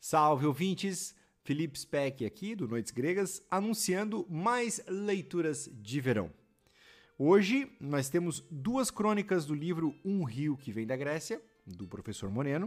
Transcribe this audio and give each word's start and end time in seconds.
Salve 0.00 0.46
ouvintes! 0.46 1.14
Felipe 1.42 1.78
Speck 1.78 2.24
aqui 2.24 2.54
do 2.54 2.68
Noites 2.68 2.90
Gregas, 2.90 3.42
anunciando 3.50 4.26
mais 4.30 4.82
leituras 4.86 5.68
de 5.72 6.00
verão. 6.00 6.30
Hoje 7.18 7.70
nós 7.80 8.08
temos 8.08 8.44
duas 8.50 8.90
crônicas 8.90 9.44
do 9.44 9.54
livro 9.54 9.94
Um 10.04 10.24
Rio 10.24 10.56
que 10.56 10.72
Vem 10.72 10.86
da 10.86 10.96
Grécia, 10.96 11.42
do 11.66 11.86
professor 11.86 12.30
Moreno. 12.30 12.66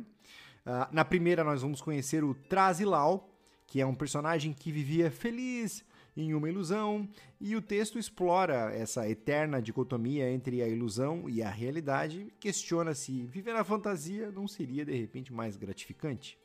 Uh, 0.65 0.91
na 0.91 1.05
primeira 1.05 1.43
nós 1.43 1.61
vamos 1.61 1.81
conhecer 1.81 2.23
o 2.23 2.33
Trasilau, 2.33 3.29
que 3.65 3.81
é 3.81 3.85
um 3.85 3.95
personagem 3.95 4.51
que 4.51 4.71
vivia 4.71 5.09
feliz 5.09 5.85
em 6.17 6.33
uma 6.33 6.49
ilusão, 6.49 7.07
e 7.39 7.55
o 7.55 7.61
texto 7.61 7.99
explora 7.99 8.73
essa 8.73 9.07
eterna 9.07 9.61
dicotomia 9.61 10.29
entre 10.31 10.63
a 10.63 10.67
ilusão 10.67 11.29
e 11.29 11.43
a 11.43 11.49
realidade 11.49 12.21
e 12.21 12.31
questiona 12.39 12.95
se 12.95 13.23
viver 13.27 13.53
na 13.53 13.63
fantasia 13.63 14.31
não 14.31 14.47
seria 14.47 14.83
de 14.83 14.97
repente 14.97 15.31
mais 15.31 15.55
gratificante. 15.55 16.37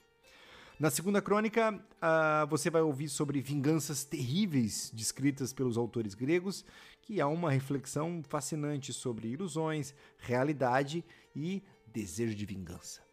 Na 0.78 0.90
segunda 0.90 1.22
crônica, 1.22 1.72
uh, 1.72 2.46
você 2.48 2.68
vai 2.68 2.82
ouvir 2.82 3.08
sobre 3.08 3.40
vinganças 3.40 4.04
terríveis 4.04 4.90
descritas 4.92 5.52
pelos 5.52 5.78
autores 5.78 6.12
gregos, 6.14 6.64
que 7.00 7.20
há 7.20 7.26
uma 7.26 7.50
reflexão 7.50 8.22
fascinante 8.28 8.92
sobre 8.92 9.28
ilusões, 9.28 9.94
realidade 10.18 11.04
e 11.34 11.62
desejo 11.86 12.34
de 12.34 12.44
vingança. 12.44 13.11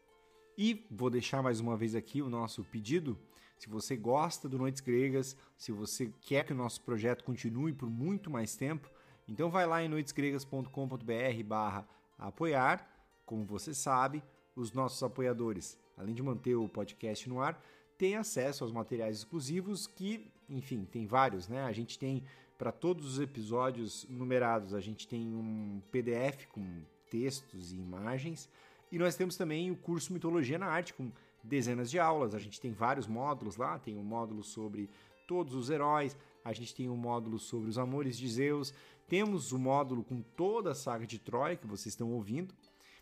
E 0.61 0.85
vou 0.91 1.09
deixar 1.09 1.41
mais 1.41 1.61
uma 1.61 1.77
vez 1.77 1.95
aqui 1.95 2.21
o 2.21 2.29
nosso 2.29 2.65
pedido. 2.65 3.17
Se 3.57 3.69
você 3.69 3.95
gosta 3.95 4.49
do 4.49 4.57
Noites 4.57 4.81
Gregas, 4.81 5.37
se 5.57 5.71
você 5.71 6.11
quer 6.19 6.45
que 6.45 6.51
o 6.51 6.55
nosso 6.55 6.81
projeto 6.81 7.23
continue 7.23 7.71
por 7.71 7.89
muito 7.89 8.29
mais 8.29 8.57
tempo, 8.57 8.91
então 9.25 9.49
vai 9.49 9.65
lá 9.65 9.81
em 9.81 9.87
noitesgregas.com.br 9.87 11.43
barra 11.45 11.87
apoiar. 12.17 12.85
Como 13.25 13.45
você 13.45 13.73
sabe, 13.73 14.21
os 14.53 14.73
nossos 14.73 15.01
apoiadores 15.01 15.79
além 15.95 16.13
de 16.13 16.21
manter 16.21 16.55
o 16.55 16.67
podcast 16.67 17.29
no 17.29 17.41
ar, 17.41 17.57
tem 17.97 18.17
acesso 18.17 18.66
aos 18.66 18.73
materiais 18.73 19.19
exclusivos 19.19 19.88
que, 19.88 20.29
enfim, 20.49 20.83
tem 20.83 21.07
vários, 21.07 21.47
né? 21.47 21.63
A 21.63 21.71
gente 21.71 21.97
tem 21.97 22.21
para 22.57 22.73
todos 22.73 23.05
os 23.13 23.19
episódios 23.21 24.05
numerados, 24.09 24.73
a 24.73 24.81
gente 24.81 25.07
tem 25.07 25.33
um 25.33 25.81
PDF 25.89 26.47
com 26.47 26.81
textos 27.09 27.71
e 27.71 27.77
imagens, 27.77 28.49
e 28.91 28.97
nós 28.97 29.15
temos 29.15 29.35
também 29.35 29.71
o 29.71 29.75
curso 29.75 30.13
Mitologia 30.13 30.57
na 30.57 30.67
Arte 30.67 30.93
com 30.93 31.11
dezenas 31.43 31.89
de 31.89 31.99
aulas. 31.99 32.33
A 32.33 32.39
gente 32.39 32.59
tem 32.59 32.71
vários 32.71 33.07
módulos 33.07 33.57
lá, 33.57 33.77
tem 33.79 33.97
um 33.97 34.03
módulo 34.03 34.43
sobre 34.43 34.89
todos 35.27 35.53
os 35.53 35.69
heróis, 35.69 36.17
a 36.43 36.53
gente 36.53 36.73
tem 36.73 36.89
um 36.89 36.97
módulo 36.97 37.37
sobre 37.37 37.69
os 37.69 37.77
amores 37.77 38.17
de 38.17 38.27
Zeus, 38.27 38.73
temos 39.07 39.51
o 39.51 39.57
um 39.57 39.59
módulo 39.59 40.03
com 40.03 40.21
toda 40.21 40.71
a 40.71 40.75
saga 40.75 41.05
de 41.05 41.19
Troia 41.19 41.55
que 41.55 41.67
vocês 41.67 41.93
estão 41.93 42.11
ouvindo, 42.11 42.53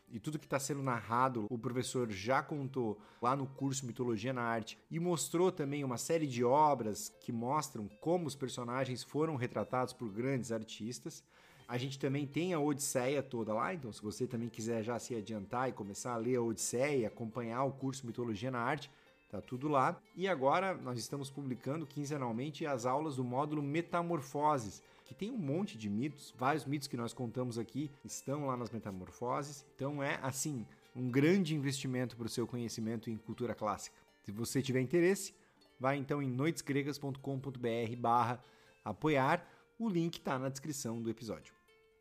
e 0.09 0.19
tudo 0.19 0.39
que 0.39 0.45
está 0.45 0.57
sendo 0.57 0.81
narrado, 0.81 1.45
o 1.49 1.57
professor 1.57 2.09
já 2.09 2.41
contou 2.41 2.97
lá 3.21 3.35
no 3.35 3.45
curso 3.45 3.85
Mitologia 3.85 4.31
na 4.31 4.41
Arte. 4.41 4.77
E 4.89 4.99
mostrou 4.99 5.51
também 5.51 5.83
uma 5.83 5.97
série 5.97 6.25
de 6.25 6.45
obras 6.45 7.13
que 7.19 7.31
mostram 7.31 7.89
como 7.99 8.25
os 8.25 8.35
personagens 8.35 9.03
foram 9.03 9.35
retratados 9.35 9.93
por 9.93 10.09
grandes 10.09 10.51
artistas. 10.51 11.23
A 11.67 11.77
gente 11.77 11.99
também 11.99 12.25
tem 12.25 12.53
a 12.53 12.59
Odisseia 12.59 13.21
toda 13.21 13.53
lá, 13.53 13.73
então 13.73 13.91
se 13.91 14.01
você 14.01 14.25
também 14.25 14.47
quiser 14.47 14.81
já 14.83 14.97
se 14.97 15.13
adiantar 15.13 15.67
e 15.67 15.73
começar 15.73 16.13
a 16.13 16.17
ler 16.17 16.37
a 16.37 16.41
Odisseia, 16.41 17.07
acompanhar 17.07 17.65
o 17.65 17.73
curso 17.73 18.05
Mitologia 18.05 18.49
na 18.49 18.59
Arte, 18.59 18.89
tá 19.29 19.41
tudo 19.41 19.67
lá. 19.67 20.01
E 20.15 20.29
agora 20.29 20.75
nós 20.75 20.97
estamos 20.97 21.29
publicando 21.29 21.85
quinzenalmente 21.85 22.65
as 22.65 22.85
aulas 22.85 23.17
do 23.17 23.23
módulo 23.23 23.61
Metamorfoses, 23.61 24.81
que 25.03 25.13
tem 25.13 25.29
um 25.29 25.37
monte 25.37 25.77
de 25.77 25.89
mitos, 25.89 26.33
vários 26.37 26.63
mitos 26.63 26.87
que 26.87 26.95
nós 26.95 27.13
contamos 27.13 27.57
aqui 27.57 27.91
estão 28.03 28.45
lá 28.45 28.55
nas 28.55 28.69
metamorfoses. 28.69 29.65
Então 29.75 30.03
é 30.03 30.19
assim, 30.21 30.65
um 30.95 31.11
grande 31.11 31.53
investimento 31.53 32.15
para 32.15 32.27
o 32.27 32.29
seu 32.29 32.47
conhecimento 32.47 33.09
em 33.09 33.17
cultura 33.17 33.53
clássica. 33.53 33.97
Se 34.23 34.31
você 34.31 34.61
tiver 34.61 34.79
interesse, 34.81 35.33
vá 35.79 35.95
então 35.95 36.21
em 36.21 36.29
noitesgregas.com.br/barra 36.29 38.43
apoiar. 38.83 39.47
O 39.79 39.87
link 39.89 40.17
está 40.17 40.39
na 40.39 40.49
descrição 40.49 41.01
do 41.01 41.09
episódio. 41.09 41.56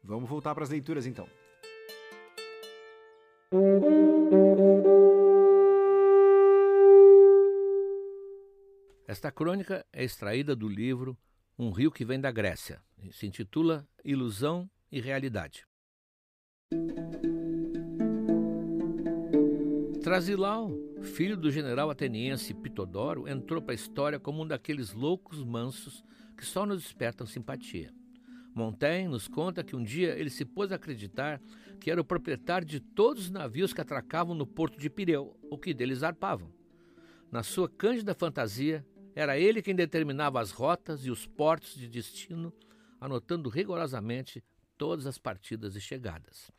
Vamos 0.06 0.30
voltar 0.30 0.54
para 0.54 0.62
as 0.62 0.70
leituras 0.70 1.04
então. 1.04 1.28
Esta 9.08 9.32
crônica 9.32 9.84
é 9.92 10.04
extraída 10.04 10.54
do 10.54 10.68
livro 10.68 11.18
um 11.58 11.70
rio 11.70 11.90
que 11.90 12.04
vem 12.04 12.20
da 12.20 12.30
Grécia. 12.30 12.80
Se 13.10 13.26
intitula 13.26 13.88
Ilusão 14.04 14.70
e 14.92 15.00
Realidade. 15.00 15.66
Trasilau, 20.02 20.70
filho 21.02 21.36
do 21.36 21.50
general 21.50 21.90
ateniense 21.90 22.54
Pitodoro, 22.54 23.26
entrou 23.26 23.60
para 23.60 23.72
a 23.72 23.74
história 23.74 24.20
como 24.20 24.44
um 24.44 24.46
daqueles 24.46 24.92
loucos 24.92 25.42
mansos 25.42 26.04
que 26.36 26.44
só 26.44 26.64
nos 26.64 26.82
despertam 26.82 27.26
simpatia. 27.26 27.92
Montaigne 28.56 29.06
nos 29.06 29.28
conta 29.28 29.62
que 29.62 29.76
um 29.76 29.82
dia 29.82 30.18
ele 30.18 30.30
se 30.30 30.42
pôs 30.42 30.72
a 30.72 30.76
acreditar 30.76 31.42
que 31.78 31.90
era 31.90 32.00
o 32.00 32.04
proprietário 32.04 32.66
de 32.66 32.80
todos 32.80 33.24
os 33.24 33.30
navios 33.30 33.74
que 33.74 33.82
atracavam 33.82 34.34
no 34.34 34.46
porto 34.46 34.78
de 34.78 34.88
Pireu, 34.88 35.38
ou 35.50 35.58
que 35.58 35.74
deles 35.74 35.98
zarpavam. 35.98 36.50
Na 37.30 37.42
sua 37.42 37.68
cândida 37.68 38.14
fantasia, 38.14 38.82
era 39.14 39.38
ele 39.38 39.60
quem 39.60 39.74
determinava 39.74 40.40
as 40.40 40.52
rotas 40.52 41.04
e 41.04 41.10
os 41.10 41.26
portos 41.26 41.74
de 41.74 41.86
destino, 41.86 42.50
anotando 42.98 43.50
rigorosamente 43.50 44.42
todas 44.78 45.06
as 45.06 45.18
partidas 45.18 45.76
e 45.76 45.80
chegadas. 45.80 46.50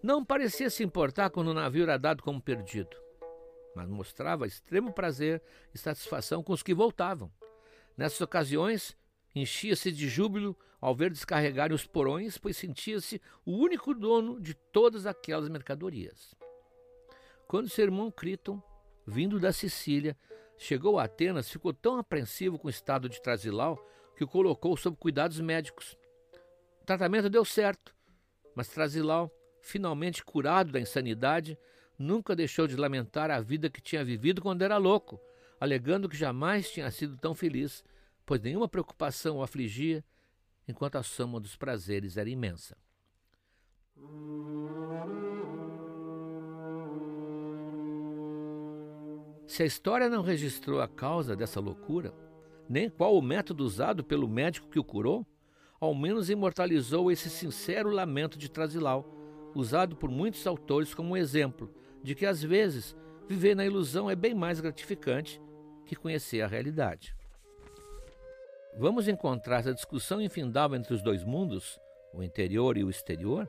Não 0.00 0.24
parecia 0.24 0.70
se 0.70 0.84
importar 0.84 1.30
quando 1.30 1.48
o 1.48 1.54
navio 1.54 1.82
era 1.82 1.98
dado 1.98 2.22
como 2.22 2.40
perdido, 2.40 2.96
mas 3.74 3.88
mostrava 3.88 4.46
extremo 4.46 4.92
prazer 4.92 5.42
e 5.74 5.78
satisfação 5.78 6.44
com 6.44 6.52
os 6.52 6.62
que 6.62 6.72
voltavam. 6.72 7.28
Nessas 7.96 8.20
ocasiões, 8.20 8.96
enchia-se 9.34 9.92
de 9.92 10.08
júbilo 10.08 10.56
ao 10.80 10.94
ver 10.94 11.10
descarregarem 11.10 11.74
os 11.74 11.86
porões, 11.86 12.36
pois 12.38 12.56
sentia-se 12.56 13.20
o 13.44 13.52
único 13.52 13.94
dono 13.94 14.40
de 14.40 14.54
todas 14.54 15.06
aquelas 15.06 15.48
mercadorias. 15.48 16.34
Quando 17.46 17.68
seu 17.68 17.84
irmão 17.84 18.10
Criton, 18.10 18.60
vindo 19.06 19.38
da 19.38 19.52
Sicília, 19.52 20.16
chegou 20.56 20.98
a 20.98 21.04
Atenas, 21.04 21.50
ficou 21.50 21.72
tão 21.72 21.98
apreensivo 21.98 22.58
com 22.58 22.66
o 22.66 22.70
estado 22.70 23.08
de 23.08 23.20
Trasilau 23.20 23.78
que 24.16 24.24
o 24.24 24.28
colocou 24.28 24.76
sob 24.76 24.96
cuidados 24.96 25.40
médicos. 25.40 25.96
O 26.80 26.84
tratamento 26.84 27.30
deu 27.30 27.44
certo, 27.44 27.94
mas 28.54 28.68
Trasilau, 28.68 29.30
finalmente 29.60 30.24
curado 30.24 30.72
da 30.72 30.80
insanidade, 30.80 31.58
nunca 31.98 32.34
deixou 32.34 32.66
de 32.66 32.76
lamentar 32.76 33.30
a 33.30 33.40
vida 33.40 33.70
que 33.70 33.80
tinha 33.80 34.04
vivido 34.04 34.42
quando 34.42 34.62
era 34.62 34.76
louco, 34.78 35.20
alegando 35.62 36.08
que 36.08 36.16
jamais 36.16 36.68
tinha 36.68 36.90
sido 36.90 37.16
tão 37.16 37.36
feliz, 37.36 37.84
pois 38.26 38.40
nenhuma 38.40 38.66
preocupação 38.66 39.36
o 39.36 39.44
afligia, 39.44 40.04
enquanto 40.66 40.96
a 40.96 41.04
soma 41.04 41.38
dos 41.38 41.54
prazeres 41.54 42.16
era 42.16 42.28
imensa. 42.28 42.76
Se 49.46 49.62
a 49.62 49.66
história 49.66 50.08
não 50.08 50.20
registrou 50.20 50.80
a 50.80 50.88
causa 50.88 51.36
dessa 51.36 51.60
loucura, 51.60 52.12
nem 52.68 52.90
qual 52.90 53.16
o 53.16 53.22
método 53.22 53.64
usado 53.64 54.02
pelo 54.02 54.26
médico 54.26 54.68
que 54.68 54.80
o 54.80 54.84
curou, 54.84 55.24
ao 55.78 55.94
menos 55.94 56.28
imortalizou 56.28 57.08
esse 57.08 57.30
sincero 57.30 57.88
lamento 57.88 58.36
de 58.36 58.50
Trasilau, 58.50 59.08
usado 59.54 59.94
por 59.94 60.10
muitos 60.10 60.44
autores 60.44 60.92
como 60.92 61.16
exemplo 61.16 61.72
de 62.02 62.16
que 62.16 62.26
às 62.26 62.42
vezes 62.42 62.96
viver 63.28 63.54
na 63.54 63.64
ilusão 63.64 64.10
é 64.10 64.16
bem 64.16 64.34
mais 64.34 64.58
gratificante 64.58 65.40
que 65.94 66.00
conhecer 66.00 66.40
a 66.40 66.46
realidade. 66.46 67.14
Vamos 68.78 69.08
encontrar 69.08 69.58
essa 69.58 69.74
discussão 69.74 70.20
infindável 70.20 70.78
entre 70.78 70.94
os 70.94 71.02
dois 71.02 71.22
mundos, 71.22 71.78
o 72.14 72.22
interior 72.22 72.78
e 72.78 72.84
o 72.84 72.88
exterior, 72.88 73.48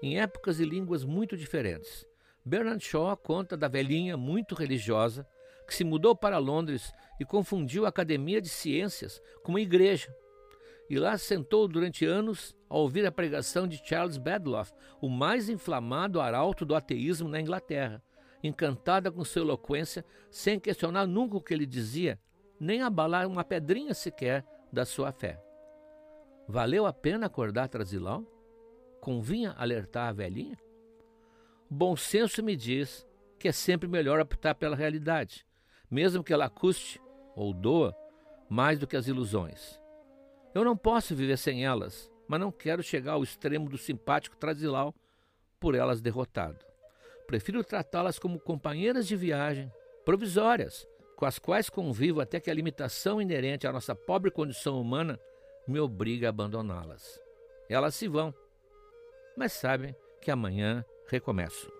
em 0.00 0.20
épocas 0.20 0.60
e 0.60 0.64
línguas 0.64 1.04
muito 1.04 1.36
diferentes, 1.36 2.06
Bernard 2.44 2.84
Shaw 2.84 3.16
conta 3.16 3.56
da 3.56 3.68
velhinha 3.68 4.16
muito 4.16 4.54
religiosa 4.54 5.26
que 5.66 5.74
se 5.74 5.84
mudou 5.84 6.14
para 6.14 6.38
Londres 6.38 6.92
e 7.20 7.24
confundiu 7.24 7.86
a 7.86 7.88
Academia 7.88 8.40
de 8.40 8.48
Ciências 8.48 9.22
com 9.44 9.52
uma 9.52 9.60
igreja. 9.60 10.14
E 10.90 10.98
lá 10.98 11.16
sentou 11.16 11.68
durante 11.68 12.04
anos 12.04 12.54
a 12.68 12.76
ouvir 12.76 13.06
a 13.06 13.12
pregação 13.12 13.68
de 13.68 13.80
Charles 13.84 14.18
Bedloff, 14.18 14.72
o 15.00 15.08
mais 15.08 15.48
inflamado 15.48 16.20
arauto 16.20 16.64
do 16.64 16.74
ateísmo 16.74 17.28
na 17.28 17.40
Inglaterra, 17.40 18.02
encantada 18.42 19.10
com 19.10 19.24
sua 19.24 19.42
eloquência, 19.42 20.04
sem 20.30 20.58
questionar 20.58 21.06
nunca 21.06 21.36
o 21.36 21.40
que 21.40 21.54
ele 21.54 21.66
dizia, 21.66 22.18
nem 22.58 22.82
abalar 22.82 23.26
uma 23.26 23.44
pedrinha 23.44 23.94
sequer 23.94 24.44
da 24.72 24.84
sua 24.84 25.12
fé. 25.12 25.40
Valeu 26.48 26.86
a 26.86 26.92
pena 26.92 27.26
acordar 27.26 27.68
Trasilau? 27.68 28.24
Convinha 29.00 29.52
alertar 29.52 30.08
a 30.08 30.12
velhinha? 30.12 30.58
Bom 31.68 31.96
senso 31.96 32.42
me 32.42 32.56
diz 32.56 33.06
que 33.38 33.48
é 33.48 33.52
sempre 33.52 33.88
melhor 33.88 34.20
optar 34.20 34.54
pela 34.54 34.76
realidade, 34.76 35.46
mesmo 35.90 36.22
que 36.22 36.32
ela 36.32 36.48
custe 36.48 37.00
ou 37.34 37.52
doa 37.52 37.96
mais 38.48 38.78
do 38.78 38.86
que 38.86 38.96
as 38.96 39.06
ilusões. 39.06 39.80
Eu 40.54 40.64
não 40.64 40.76
posso 40.76 41.16
viver 41.16 41.38
sem 41.38 41.64
elas, 41.64 42.10
mas 42.28 42.38
não 42.38 42.52
quero 42.52 42.82
chegar 42.82 43.12
ao 43.12 43.22
extremo 43.22 43.68
do 43.68 43.78
simpático 43.78 44.36
Trasilau 44.36 44.94
por 45.58 45.74
elas 45.74 46.00
derrotado. 46.00 46.71
Prefiro 47.26 47.64
tratá-las 47.64 48.18
como 48.18 48.38
companheiras 48.38 49.06
de 49.06 49.16
viagem, 49.16 49.72
provisórias, 50.04 50.86
com 51.16 51.24
as 51.24 51.38
quais 51.38 51.70
convivo 51.70 52.20
até 52.20 52.40
que 52.40 52.50
a 52.50 52.54
limitação 52.54 53.20
inerente 53.20 53.66
à 53.66 53.72
nossa 53.72 53.94
pobre 53.94 54.30
condição 54.30 54.80
humana 54.80 55.18
me 55.66 55.78
obriga 55.78 56.28
a 56.28 56.30
abandoná-las. 56.30 57.20
Elas 57.68 57.94
se 57.94 58.08
vão, 58.08 58.34
mas 59.36 59.52
sabem 59.52 59.94
que 60.20 60.30
amanhã 60.30 60.84
recomeço. 61.08 61.70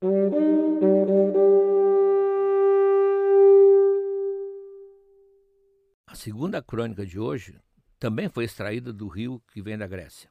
A 0.00 0.67
segunda 6.28 6.60
crônica 6.60 7.06
de 7.06 7.18
hoje 7.18 7.58
também 7.98 8.28
foi 8.28 8.44
extraída 8.44 8.92
do 8.92 9.08
rio 9.08 9.42
que 9.50 9.62
vem 9.62 9.78
da 9.78 9.86
Grécia. 9.86 10.28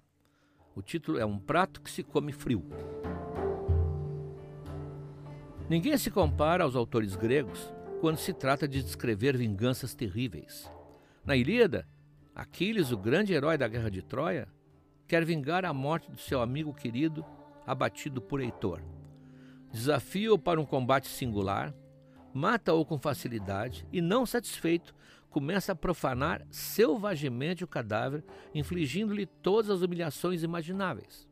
O 0.76 0.82
título 0.84 1.18
é 1.18 1.26
Um 1.26 1.40
Prato 1.40 1.82
que 1.82 1.90
se 1.90 2.04
Come 2.04 2.32
Frio. 2.32 2.64
Ninguém 5.68 5.98
se 5.98 6.12
compara 6.12 6.64
aos 6.64 6.76
autores 6.76 7.16
gregos 7.16 7.74
quando 8.00 8.18
se 8.18 8.32
trata 8.32 8.68
de 8.68 8.84
descrever 8.84 9.36
vinganças 9.36 9.96
terríveis. 9.96 10.72
Na 11.26 11.36
Ilíada, 11.36 11.88
Aquiles, 12.36 12.92
o 12.92 12.98
grande 12.98 13.34
herói 13.34 13.58
da 13.58 13.68
guerra 13.68 13.90
de 13.90 14.04
Troia, 14.04 14.48
quer 15.08 15.26
vingar 15.26 15.66
a 15.66 15.74
morte 15.74 16.12
do 16.12 16.20
seu 16.20 16.44
amigo 16.44 16.76
querido 16.76 17.26
abatido 17.66 18.22
por 18.22 18.40
Heitor. 18.40 18.84
Desafia-o 19.72 20.38
para 20.38 20.62
um 20.62 20.66
combate 20.66 21.08
singular, 21.08 21.74
mata-o 22.38 22.86
com 22.86 23.00
facilidade 23.00 23.84
e, 23.92 24.00
não 24.00 24.24
satisfeito, 24.24 24.94
começa 25.28 25.72
a 25.72 25.76
profanar 25.76 26.46
selvagemente 26.52 27.64
o 27.64 27.68
cadáver, 27.68 28.24
infligindo-lhe 28.54 29.26
todas 29.26 29.72
as 29.72 29.82
humilhações 29.82 30.44
imagináveis. 30.44 31.28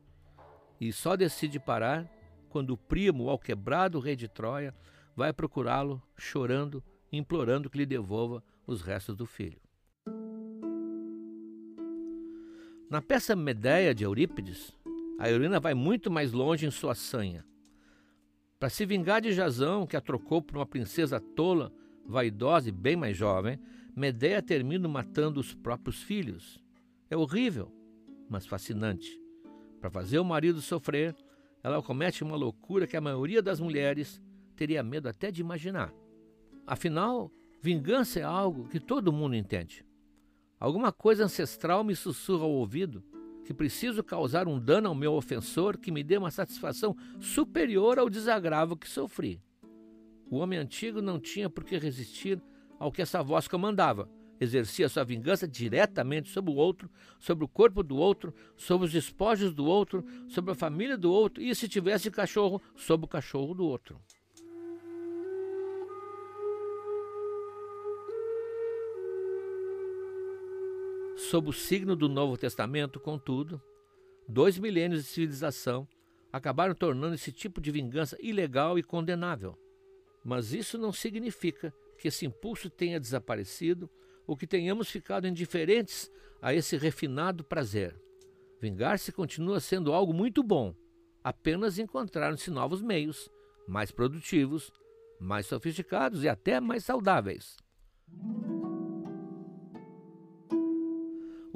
E 0.80 0.92
só 0.92 1.14
decide 1.14 1.60
parar 1.60 2.10
quando 2.48 2.70
o 2.70 2.76
primo, 2.76 3.30
ao 3.30 3.38
quebrado 3.38 4.00
rei 4.00 4.16
de 4.16 4.26
Troia, 4.26 4.74
vai 5.14 5.32
procurá-lo, 5.32 6.02
chorando, 6.16 6.82
implorando 7.12 7.70
que 7.70 7.78
lhe 7.78 7.86
devolva 7.86 8.42
os 8.66 8.82
restos 8.82 9.14
do 9.14 9.26
filho. 9.26 9.60
Na 12.90 13.00
peça 13.00 13.36
Medeia 13.36 13.94
de 13.94 14.02
Eurípides, 14.02 14.76
a 15.20 15.30
heroína 15.30 15.60
vai 15.60 15.72
muito 15.72 16.10
mais 16.10 16.32
longe 16.32 16.66
em 16.66 16.70
sua 16.70 16.96
sanha. 16.96 17.44
Para 18.58 18.70
se 18.70 18.86
vingar 18.86 19.20
de 19.20 19.32
Jazão, 19.32 19.86
que 19.86 19.96
a 19.96 20.00
trocou 20.00 20.40
por 20.40 20.56
uma 20.56 20.66
princesa 20.66 21.20
tola, 21.20 21.70
vaidosa 22.06 22.70
e 22.70 22.72
bem 22.72 22.96
mais 22.96 23.16
jovem, 23.16 23.58
Medeia 23.94 24.42
termina 24.42 24.88
matando 24.88 25.38
os 25.40 25.54
próprios 25.54 26.02
filhos. 26.02 26.62
É 27.10 27.16
horrível, 27.16 27.70
mas 28.30 28.46
fascinante. 28.46 29.20
Para 29.78 29.90
fazer 29.90 30.18
o 30.18 30.24
marido 30.24 30.60
sofrer, 30.62 31.14
ela 31.62 31.82
comete 31.82 32.24
uma 32.24 32.36
loucura 32.36 32.86
que 32.86 32.96
a 32.96 33.00
maioria 33.00 33.42
das 33.42 33.60
mulheres 33.60 34.22
teria 34.54 34.82
medo 34.82 35.08
até 35.08 35.30
de 35.30 35.42
imaginar. 35.42 35.92
Afinal, 36.66 37.30
vingança 37.60 38.20
é 38.20 38.22
algo 38.22 38.68
que 38.68 38.80
todo 38.80 39.12
mundo 39.12 39.36
entende. 39.36 39.84
Alguma 40.58 40.90
coisa 40.92 41.24
ancestral 41.24 41.84
me 41.84 41.94
sussurra 41.94 42.44
ao 42.44 42.52
ouvido 42.52 43.04
que 43.46 43.54
preciso 43.54 44.02
causar 44.02 44.48
um 44.48 44.58
dano 44.58 44.88
ao 44.88 44.94
meu 44.94 45.12
ofensor 45.12 45.78
que 45.78 45.92
me 45.92 46.02
dê 46.02 46.16
uma 46.18 46.32
satisfação 46.32 46.96
superior 47.20 47.96
ao 47.96 48.10
desagravo 48.10 48.76
que 48.76 48.88
sofri. 48.88 49.40
O 50.28 50.38
homem 50.38 50.58
antigo 50.58 51.00
não 51.00 51.20
tinha 51.20 51.48
por 51.48 51.62
que 51.62 51.78
resistir 51.78 52.42
ao 52.76 52.90
que 52.90 53.00
essa 53.00 53.22
voz 53.22 53.46
comandava. 53.46 54.10
Exercia 54.40 54.88
sua 54.88 55.04
vingança 55.04 55.46
diretamente 55.46 56.28
sobre 56.28 56.50
o 56.50 56.56
outro, 56.56 56.90
sobre 57.20 57.44
o 57.44 57.48
corpo 57.48 57.84
do 57.84 57.96
outro, 57.96 58.34
sobre 58.56 58.86
os 58.86 58.92
despojos 58.92 59.54
do 59.54 59.64
outro, 59.64 60.04
sobre 60.26 60.50
a 60.50 60.56
família 60.56 60.98
do 60.98 61.12
outro 61.12 61.40
e, 61.40 61.54
se 61.54 61.68
tivesse 61.68 62.10
cachorro, 62.10 62.60
sobre 62.74 63.04
o 63.04 63.08
cachorro 63.08 63.54
do 63.54 63.64
outro. 63.64 63.96
Sob 71.30 71.48
o 71.48 71.52
signo 71.52 71.96
do 71.96 72.08
Novo 72.08 72.36
Testamento, 72.36 73.00
contudo, 73.00 73.60
dois 74.28 74.56
milênios 74.58 75.02
de 75.02 75.08
civilização 75.08 75.88
acabaram 76.32 76.72
tornando 76.72 77.16
esse 77.16 77.32
tipo 77.32 77.60
de 77.60 77.72
vingança 77.72 78.16
ilegal 78.20 78.78
e 78.78 78.82
condenável. 78.82 79.58
Mas 80.24 80.52
isso 80.52 80.78
não 80.78 80.92
significa 80.92 81.74
que 81.98 82.06
esse 82.06 82.24
impulso 82.24 82.70
tenha 82.70 83.00
desaparecido 83.00 83.90
ou 84.24 84.36
que 84.36 84.46
tenhamos 84.46 84.88
ficado 84.88 85.26
indiferentes 85.26 86.12
a 86.40 86.54
esse 86.54 86.76
refinado 86.76 87.42
prazer. 87.42 88.00
Vingar-se 88.60 89.10
continua 89.10 89.58
sendo 89.58 89.92
algo 89.92 90.14
muito 90.14 90.44
bom, 90.44 90.76
apenas 91.24 91.76
encontraram-se 91.76 92.52
novos 92.52 92.80
meios, 92.80 93.28
mais 93.66 93.90
produtivos, 93.90 94.70
mais 95.18 95.46
sofisticados 95.46 96.22
e 96.22 96.28
até 96.28 96.60
mais 96.60 96.84
saudáveis. 96.84 97.56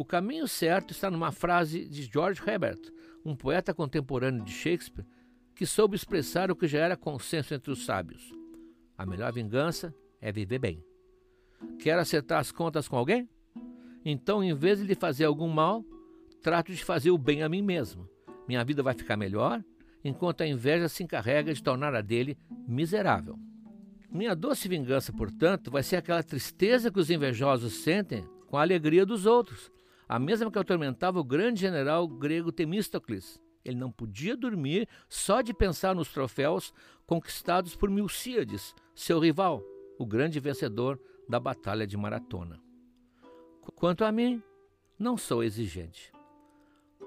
O 0.00 0.04
caminho 0.06 0.48
certo 0.48 0.92
está 0.92 1.10
numa 1.10 1.30
frase 1.30 1.84
de 1.84 2.04
George 2.04 2.40
Herbert, 2.40 2.80
um 3.22 3.36
poeta 3.36 3.74
contemporâneo 3.74 4.42
de 4.42 4.50
Shakespeare, 4.50 5.06
que 5.54 5.66
soube 5.66 5.94
expressar 5.94 6.50
o 6.50 6.56
que 6.56 6.66
já 6.66 6.78
era 6.78 6.96
consenso 6.96 7.52
entre 7.52 7.70
os 7.70 7.84
sábios. 7.84 8.32
A 8.96 9.04
melhor 9.04 9.30
vingança 9.30 9.94
é 10.18 10.32
viver 10.32 10.58
bem. 10.58 10.82
Quer 11.78 11.98
acertar 11.98 12.40
as 12.40 12.50
contas 12.50 12.88
com 12.88 12.96
alguém? 12.96 13.28
Então, 14.02 14.42
em 14.42 14.54
vez 14.54 14.78
de 14.78 14.86
lhe 14.86 14.94
fazer 14.94 15.26
algum 15.26 15.48
mal, 15.48 15.84
trato 16.40 16.72
de 16.72 16.82
fazer 16.82 17.10
o 17.10 17.18
bem 17.18 17.42
a 17.42 17.48
mim 17.50 17.60
mesmo. 17.60 18.08
Minha 18.48 18.64
vida 18.64 18.82
vai 18.82 18.94
ficar 18.94 19.18
melhor, 19.18 19.62
enquanto 20.02 20.40
a 20.40 20.46
inveja 20.46 20.88
se 20.88 21.02
encarrega 21.02 21.52
de 21.52 21.62
tornar 21.62 21.94
a 21.94 22.00
dele 22.00 22.38
miserável. 22.66 23.38
Minha 24.10 24.34
doce 24.34 24.66
vingança, 24.66 25.12
portanto, 25.12 25.70
vai 25.70 25.82
ser 25.82 25.96
aquela 25.96 26.22
tristeza 26.22 26.90
que 26.90 26.98
os 26.98 27.10
invejosos 27.10 27.74
sentem 27.82 28.26
com 28.46 28.56
a 28.56 28.62
alegria 28.62 29.04
dos 29.04 29.26
outros, 29.26 29.70
a 30.10 30.18
mesma 30.18 30.50
que 30.50 30.58
atormentava 30.58 31.20
o 31.20 31.24
grande 31.24 31.60
general 31.60 32.08
grego 32.08 32.50
Temístocles. 32.50 33.40
Ele 33.64 33.76
não 33.76 33.92
podia 33.92 34.36
dormir 34.36 34.88
só 35.08 35.40
de 35.40 35.54
pensar 35.54 35.94
nos 35.94 36.12
troféus 36.12 36.74
conquistados 37.06 37.76
por 37.76 37.88
Milcíades, 37.88 38.74
seu 38.92 39.20
rival, 39.20 39.62
o 40.00 40.04
grande 40.04 40.40
vencedor 40.40 41.00
da 41.28 41.38
batalha 41.38 41.86
de 41.86 41.96
Maratona. 41.96 42.60
Quanto 43.76 44.04
a 44.04 44.10
mim, 44.10 44.42
não 44.98 45.16
sou 45.16 45.44
exigente. 45.44 46.12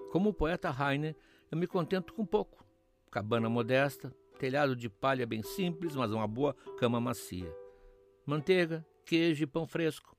Como 0.09 0.29
o 0.29 0.33
poeta 0.33 0.73
Heine, 0.73 1.13
eu 1.51 1.57
me 1.57 1.67
contento 1.67 2.13
com 2.13 2.25
pouco. 2.25 2.65
Cabana 3.11 3.49
modesta, 3.49 4.15
telhado 4.39 4.77
de 4.77 4.87
palha 4.87 5.27
bem 5.27 5.43
simples, 5.43 5.93
mas 5.93 6.13
uma 6.13 6.25
boa 6.25 6.53
cama 6.77 7.01
macia. 7.01 7.53
Manteiga, 8.25 8.85
queijo 9.05 9.43
e 9.43 9.47
pão 9.47 9.67
fresco. 9.67 10.15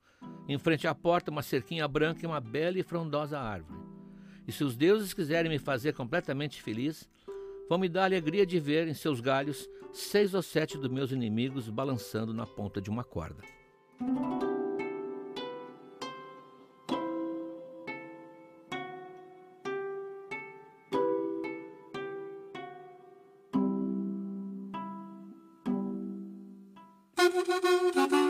Em 0.49 0.59
frente 0.59 0.87
à 0.87 0.95
porta, 0.95 1.31
uma 1.31 1.43
cerquinha 1.43 1.89
branca 1.89 2.21
e 2.23 2.27
uma 2.27 2.41
bela 2.41 2.79
e 2.79 2.83
frondosa 2.83 3.39
árvore. 3.39 3.81
E 4.47 4.53
se 4.53 4.63
os 4.63 4.77
deuses 4.77 5.15
quiserem 5.15 5.51
me 5.51 5.59
fazer 5.59 5.95
completamente 5.95 6.63
feliz, 6.63 7.09
vão 7.69 7.79
me 7.79 7.89
dar 7.89 8.03
a 8.03 8.05
alegria 8.05 8.45
de 8.45 8.61
ver 8.61 8.87
em 8.87 8.95
seus 8.95 9.21
galhos 9.21 9.69
seis 9.93 10.35
ou 10.35 10.43
sete 10.43 10.77
dos 10.77 10.91
meus 10.91 11.13
inimigos 11.13 11.69
balançando 11.69 12.35
na 12.35 12.47
ponta 12.47 12.81
de 12.81 12.91
uma 12.91 13.05
corda. 13.05 13.43